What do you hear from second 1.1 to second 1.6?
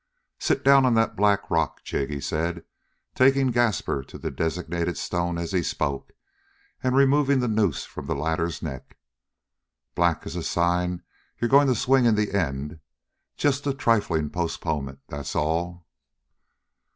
black